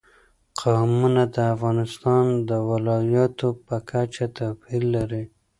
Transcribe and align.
قومونه 0.59 1.23
د 1.35 1.37
افغانستان 1.53 2.25
د 2.49 2.51
ولایاتو 2.69 3.47
په 3.65 3.75
کچه 3.89 4.25
توپیر 4.37 4.81
لري. 4.95 5.23